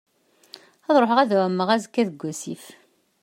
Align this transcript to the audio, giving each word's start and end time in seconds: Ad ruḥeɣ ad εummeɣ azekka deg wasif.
Ad 0.89 0.95
ruḥeɣ 1.01 1.17
ad 1.19 1.31
εummeɣ 1.37 1.69
azekka 1.75 2.03
deg 2.07 2.21
wasif. 2.23 2.63